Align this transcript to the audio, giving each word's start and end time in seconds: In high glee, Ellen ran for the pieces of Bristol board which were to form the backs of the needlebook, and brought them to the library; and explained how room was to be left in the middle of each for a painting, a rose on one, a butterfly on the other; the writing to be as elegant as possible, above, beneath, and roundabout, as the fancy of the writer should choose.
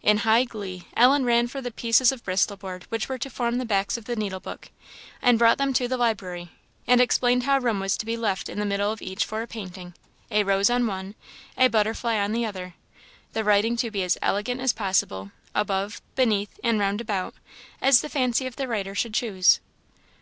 In 0.00 0.16
high 0.24 0.44
glee, 0.44 0.86
Ellen 0.96 1.26
ran 1.26 1.48
for 1.48 1.60
the 1.60 1.70
pieces 1.70 2.10
of 2.10 2.24
Bristol 2.24 2.56
board 2.56 2.86
which 2.88 3.10
were 3.10 3.18
to 3.18 3.28
form 3.28 3.58
the 3.58 3.66
backs 3.66 3.98
of 3.98 4.06
the 4.06 4.16
needlebook, 4.16 4.70
and 5.20 5.38
brought 5.38 5.58
them 5.58 5.74
to 5.74 5.86
the 5.86 5.98
library; 5.98 6.50
and 6.86 6.98
explained 6.98 7.42
how 7.42 7.58
room 7.58 7.78
was 7.80 7.98
to 7.98 8.06
be 8.06 8.16
left 8.16 8.48
in 8.48 8.58
the 8.58 8.64
middle 8.64 8.90
of 8.90 9.02
each 9.02 9.26
for 9.26 9.42
a 9.42 9.46
painting, 9.46 9.92
a 10.30 10.44
rose 10.44 10.70
on 10.70 10.86
one, 10.86 11.14
a 11.58 11.68
butterfly 11.68 12.16
on 12.16 12.32
the 12.32 12.46
other; 12.46 12.72
the 13.34 13.44
writing 13.44 13.76
to 13.76 13.90
be 13.90 14.02
as 14.02 14.16
elegant 14.22 14.62
as 14.62 14.72
possible, 14.72 15.30
above, 15.54 16.00
beneath, 16.14 16.58
and 16.64 16.80
roundabout, 16.80 17.34
as 17.82 18.00
the 18.00 18.08
fancy 18.08 18.46
of 18.46 18.56
the 18.56 18.66
writer 18.66 18.94
should 18.94 19.12
choose. 19.12 19.60